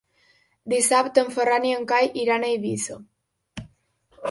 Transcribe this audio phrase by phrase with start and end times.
[0.71, 2.99] Dissabte en Ferran i en Cai iran a Eivissa.